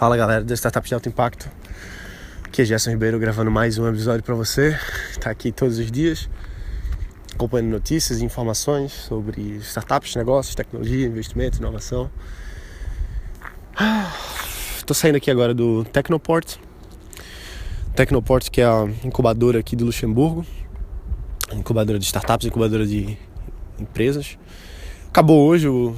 [0.00, 1.46] Fala galera da Startup de Alto Impacto.
[2.42, 4.74] Aqui é Gerson Ribeiro gravando mais um episódio para você.
[5.20, 6.26] Tá aqui todos os dias
[7.34, 12.10] acompanhando notícias e informações sobre startups, negócios, tecnologia, investimento, inovação.
[14.86, 16.56] Tô saindo aqui agora do Tecnoport.
[17.94, 20.46] Tecnoport que é a incubadora aqui do Luxemburgo.
[21.52, 23.18] Incubadora de startups, incubadora de
[23.78, 24.38] empresas.
[25.10, 25.94] Acabou hoje o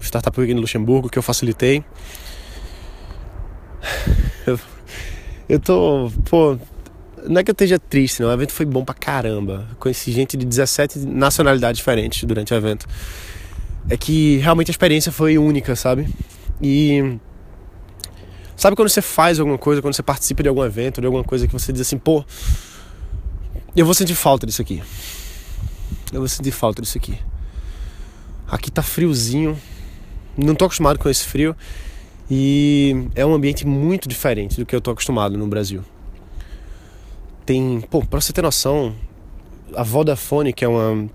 [0.00, 1.84] Startup Week no Luxemburgo que eu facilitei.
[5.48, 6.10] Eu, tô.
[6.28, 6.58] Pô,
[7.26, 8.28] não é que eu esteja triste, não.
[8.28, 9.66] O evento foi bom pra caramba.
[9.78, 12.86] Conheci gente de 17 nacionalidades diferentes durante o evento.
[13.90, 16.08] É que realmente a experiência foi única, sabe?
[16.62, 17.18] E.
[18.56, 21.46] Sabe quando você faz alguma coisa, quando você participa de algum evento, de alguma coisa
[21.46, 22.24] que você diz assim, pô,
[23.76, 24.82] eu vou sentir falta disso aqui.
[26.12, 27.16] Eu vou sentir falta disso aqui.
[28.50, 29.56] Aqui tá friozinho.
[30.36, 31.54] Não tô acostumado com esse frio.
[32.30, 35.82] E é um ambiente muito diferente do que eu tô acostumado no Brasil.
[37.46, 38.94] Tem, pô, para você ter noção,
[39.74, 41.08] a Vodafone, que é uma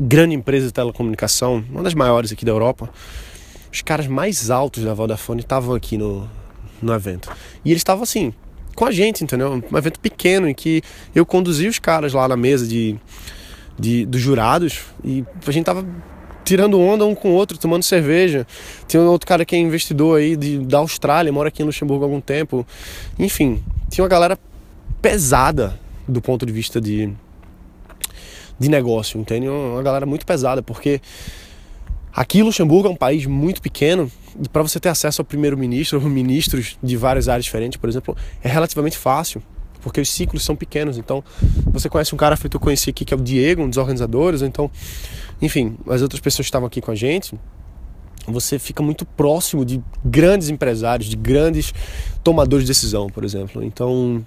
[0.00, 2.90] grande empresa de telecomunicação, uma das maiores aqui da Europa,
[3.72, 6.28] os caras mais altos da Vodafone estavam aqui no,
[6.82, 7.30] no evento.
[7.64, 8.32] E eles estavam assim,
[8.74, 9.62] com a gente, entendeu?
[9.70, 10.82] Um evento pequeno em que
[11.14, 12.96] eu conduzi os caras lá na mesa de,
[13.78, 15.86] de dos jurados e a gente tava
[16.48, 18.46] tirando onda um com o outro, tomando cerveja.
[18.86, 22.06] Tinha outro cara que é investidor aí de, da Austrália, mora aqui em Luxemburgo há
[22.06, 22.66] algum tempo.
[23.18, 24.38] Enfim, tinha uma galera
[25.02, 27.12] pesada do ponto de vista de,
[28.58, 29.46] de negócio, entende?
[29.46, 31.02] Uma galera muito pesada, porque
[32.14, 34.10] aqui Luxemburgo é um país muito pequeno
[34.42, 38.16] e para você ter acesso ao primeiro-ministro ou ministros de várias áreas diferentes, por exemplo,
[38.42, 39.42] é relativamente fácil
[39.80, 40.98] porque os ciclos são pequenos.
[40.98, 41.22] Então,
[41.66, 44.42] você conhece um cara feito eu conheci aqui, que é o Diego, um dos organizadores,
[44.42, 44.70] então,
[45.40, 47.38] enfim, as outras pessoas que estavam aqui com a gente.
[48.26, 51.72] Você fica muito próximo de grandes empresários, de grandes
[52.22, 53.64] tomadores de decisão, por exemplo.
[53.64, 54.24] Então,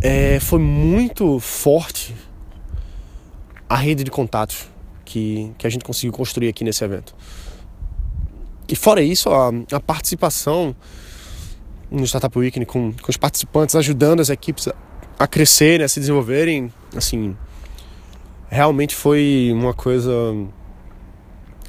[0.00, 2.14] é, foi muito forte
[3.68, 4.66] a rede de contatos
[5.04, 7.14] que, que a gente conseguiu construir aqui nesse evento.
[8.68, 10.74] E fora isso, a, a participação
[11.90, 14.68] no Startup Weekend com, com os participantes, ajudando as equipes
[15.18, 17.36] a, crescerem, a se desenvolverem, assim,
[18.48, 20.12] realmente foi uma coisa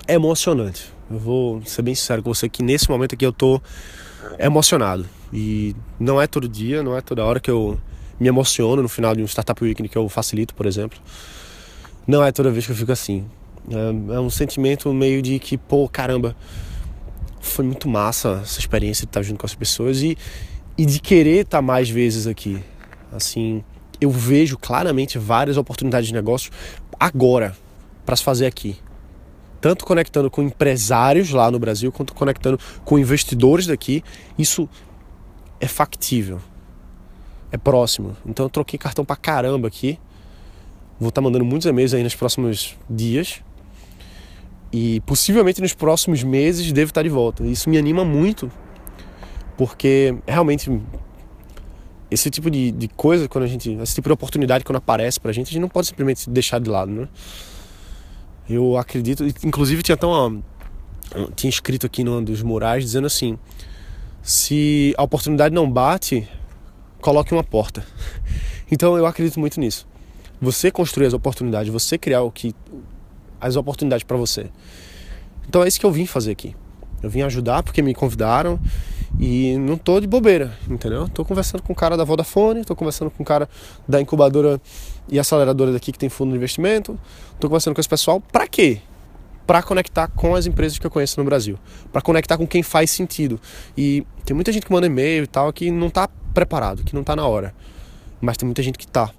[0.07, 0.91] emocionante.
[1.09, 3.61] Eu vou ser bem sincero com você que nesse momento aqui eu tô
[4.37, 5.05] emocionado.
[5.31, 7.79] E não é todo dia, não é toda hora que eu
[8.19, 10.99] me emociono no final de um Startup Weekend que eu facilito, por exemplo.
[12.05, 13.25] Não é toda vez que eu fico assim.
[13.69, 16.35] É, é um sentimento meio de que, pô, caramba,
[17.39, 20.17] foi muito massa essa experiência de estar junto com as pessoas e,
[20.77, 22.61] e de querer estar mais vezes aqui.
[23.11, 23.63] Assim,
[23.99, 26.51] eu vejo claramente várias oportunidades de negócio
[26.99, 27.55] agora
[28.05, 28.77] para se fazer aqui.
[29.61, 34.03] Tanto conectando com empresários lá no Brasil, quanto conectando com investidores daqui.
[34.37, 34.69] Isso
[35.59, 36.39] é factível.
[37.51, 38.15] É próximo.
[38.25, 39.99] Então eu troquei cartão pra caramba aqui.
[40.99, 43.41] Vou estar mandando muitos e-mails aí nos próximos dias
[44.71, 47.45] e possivelmente nos próximos meses devo estar de volta.
[47.45, 48.51] Isso me anima muito,
[49.57, 50.71] porque realmente
[52.11, 55.31] esse tipo de, de coisa, quando a gente, esse tipo de oportunidade quando aparece pra
[55.31, 57.07] gente, a gente não pode simplesmente deixar de lado, né?
[58.49, 60.43] Eu acredito, inclusive tinha tão
[61.35, 63.37] tinha escrito aqui num dos murais dizendo assim:
[64.21, 66.27] se a oportunidade não bate,
[67.01, 67.85] coloque uma porta.
[68.71, 69.87] Então eu acredito muito nisso.
[70.39, 72.53] Você construir as oportunidades, você criar o que
[73.39, 74.49] as oportunidades para você.
[75.47, 76.55] Então é isso que eu vim fazer aqui.
[77.01, 78.59] Eu vim ajudar porque me convidaram
[79.19, 81.07] e não tô de bobeira, entendeu?
[81.09, 83.49] Tô conversando com o cara da Vodafone, tô conversando com o cara
[83.87, 84.61] da incubadora
[85.07, 86.99] e aceleradora daqui que tem fundo de investimento,
[87.39, 88.79] tô conversando com esse pessoal para quê?
[89.47, 91.57] Para conectar com as empresas que eu conheço no Brasil,
[91.91, 93.39] para conectar com quem faz sentido.
[93.75, 97.03] E tem muita gente que manda e-mail e tal que não tá preparado, que não
[97.03, 97.55] tá na hora.
[98.21, 99.09] Mas tem muita gente que tá.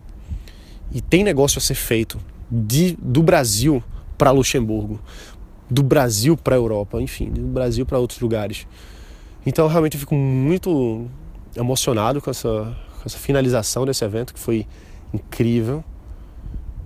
[0.92, 2.20] E tem negócio a ser feito
[2.50, 3.82] de, do Brasil
[4.20, 5.00] para Luxemburgo,
[5.70, 8.66] do Brasil para a Europa, enfim, do Brasil para outros lugares.
[9.46, 11.06] Então realmente eu fico muito
[11.56, 14.66] emocionado com essa, com essa finalização desse evento que foi
[15.14, 15.82] incrível.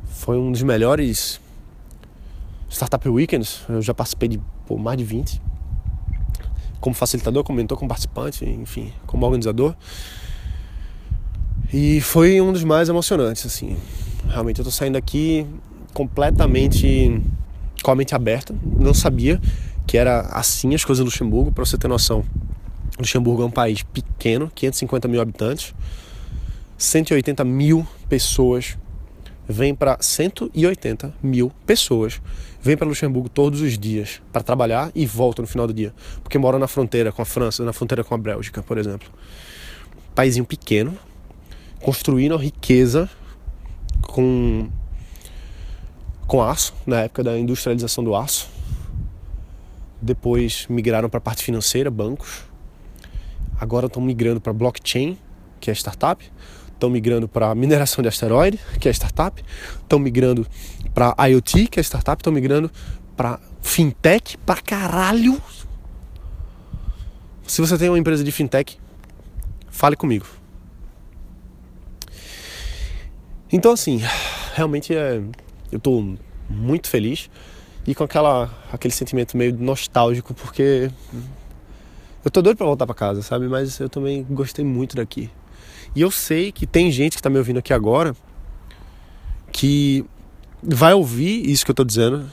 [0.05, 1.41] Foi um dos melhores
[2.70, 3.62] Startup Weekends.
[3.69, 5.43] Eu já participei de pô, mais de 20.
[6.79, 9.75] Como facilitador, como mentor, como participante, enfim, como organizador.
[11.73, 13.76] E foi um dos mais emocionantes, assim.
[14.29, 15.44] Realmente eu tô saindo aqui
[15.94, 17.23] completamente
[17.82, 19.41] com a mente aberta, não sabia
[19.87, 22.25] que era assim as coisas em Luxemburgo, para você ter noção.
[22.99, 25.75] Luxemburgo é um país pequeno, 550 mil habitantes,
[26.76, 28.76] 180 mil pessoas
[29.49, 32.20] vem para 180 mil pessoas.
[32.61, 35.93] Vem para Luxemburgo todos os dias para trabalhar e volta no final do dia.
[36.23, 39.08] Porque mora na fronteira com a França, na fronteira com a Bélgica, por exemplo.
[40.14, 40.97] Paizinho pequeno,
[41.82, 43.08] construindo riqueza
[44.00, 44.69] com,
[46.35, 48.49] com aço, na época da industrialização do aço.
[50.03, 52.43] Depois migraram para a parte financeira, bancos.
[53.61, 55.17] Agora estão migrando para blockchain,
[55.61, 56.29] que é startup
[56.73, 59.43] estão migrando para mineração de asteroide, que é startup,
[59.81, 60.45] estão migrando
[60.93, 62.69] para IoT, que é startup, estão migrando
[63.17, 65.41] para fintech para caralho.
[67.47, 68.77] Se você tem uma empresa de fintech,
[69.71, 70.27] fale comigo.
[73.53, 74.03] Então assim,
[74.55, 75.23] realmente é,
[75.70, 76.16] eu estou
[76.49, 77.31] muito feliz
[77.87, 80.90] e com aquela aquele sentimento meio nostálgico porque
[82.25, 83.49] eu tô doido para voltar para casa, sabe?
[83.49, 85.31] Mas eu também gostei muito daqui.
[85.94, 88.16] E eu sei que tem gente que está me ouvindo aqui agora
[89.52, 90.05] que
[90.62, 92.28] vai ouvir isso que eu estou dizendo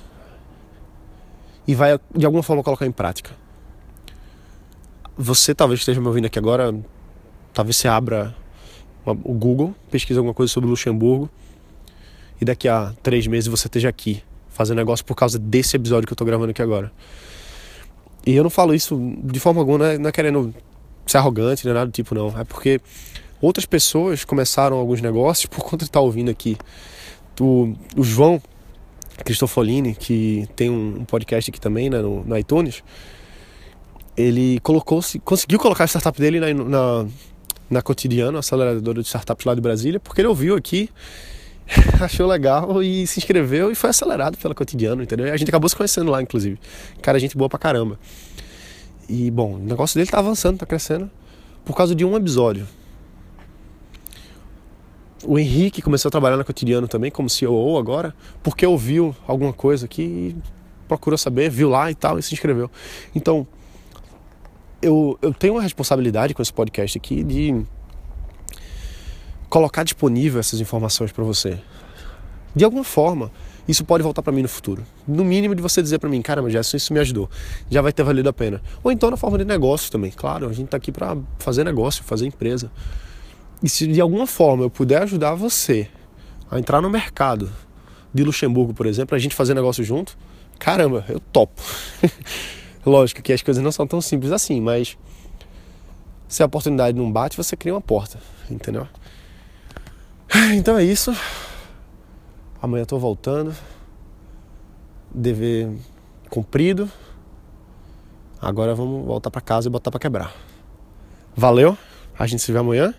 [1.67, 3.31] e vai de alguma forma colocar em prática.
[5.17, 6.73] Você talvez esteja me ouvindo aqui agora,
[7.53, 8.35] talvez você abra
[9.05, 11.29] o Google, pesquise alguma coisa sobre Luxemburgo
[12.41, 16.11] e daqui a três meses você esteja aqui fazendo negócio por causa desse episódio que
[16.11, 16.91] eu estou gravando aqui agora.
[18.25, 20.53] E eu não falo isso de forma alguma, não é, é querendo
[21.05, 22.37] ser arrogante, é nada do tipo, não.
[22.37, 22.81] É porque
[23.41, 26.55] Outras pessoas começaram alguns negócios por conta de estar ouvindo aqui.
[27.39, 28.39] O, o João
[29.25, 32.83] Cristofolini, que tem um podcast aqui também né, no, no iTunes,
[34.15, 37.07] ele colocou conseguiu colocar a startup dele na, na,
[37.67, 40.87] na Cotidiano, aceleradora de startups lá de Brasília, porque ele ouviu aqui,
[42.01, 45.27] achou legal e se inscreveu e foi acelerado pela Cotidiano, entendeu?
[45.27, 46.59] E a gente acabou se conhecendo lá, inclusive.
[47.01, 47.99] Cara, gente boa pra caramba.
[49.07, 51.09] E, bom, o negócio dele tá avançando, tá crescendo,
[51.65, 52.67] por causa de um episódio
[55.25, 59.87] o Henrique começou a trabalhar no cotidiano também, como CEO agora, porque ouviu alguma coisa
[59.87, 60.35] que
[60.87, 62.69] procurou saber, viu lá e tal, e se inscreveu.
[63.15, 63.47] Então,
[64.81, 67.63] eu, eu tenho uma responsabilidade com esse podcast aqui de
[69.51, 71.59] colocar disponível essas informações para você.
[72.55, 73.29] De alguma forma,
[73.67, 74.83] isso pode voltar para mim no futuro.
[75.05, 77.29] No mínimo de você dizer para mim, caramba, Gerson, isso me ajudou.
[77.69, 78.61] Já vai ter valido a pena.
[78.81, 80.09] Ou então na forma de negócio também.
[80.09, 82.71] Claro, a gente está aqui para fazer negócio, fazer empresa.
[83.61, 85.89] E se de alguma forma eu puder ajudar você
[86.49, 87.51] a entrar no mercado
[88.13, 90.17] de Luxemburgo, por exemplo, a gente fazer negócio junto,
[90.57, 91.61] caramba, eu topo.
[92.85, 94.97] Lógico que as coisas não são tão simples assim, mas
[96.27, 98.17] se a oportunidade não bate, você cria uma porta,
[98.49, 98.87] entendeu?
[100.55, 101.15] Então é isso.
[102.61, 103.53] Amanhã tô voltando.
[105.13, 105.69] Dever
[106.29, 106.89] cumprido.
[108.41, 110.33] Agora vamos voltar para casa e botar para quebrar.
[111.35, 111.77] Valeu.
[112.17, 112.93] A gente se vê amanhã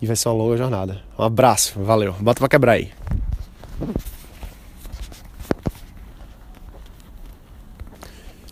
[0.00, 1.02] e vai ser uma longa jornada.
[1.18, 2.12] Um abraço, valeu.
[2.14, 2.92] Bota pra quebrar aí.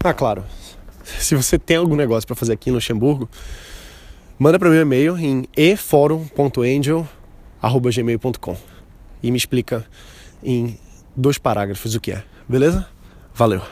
[0.05, 0.45] Ah, claro.
[1.05, 3.29] Se você tem algum negócio para fazer aqui em Luxemburgo,
[4.39, 5.45] manda para meu e-mail em
[7.63, 8.57] eforum.angel@gmail.com
[9.23, 9.85] e me explica
[10.43, 10.79] em
[11.17, 12.25] dois parágrafos o que é.
[12.49, 12.87] Beleza?
[13.35, 13.63] Valeu.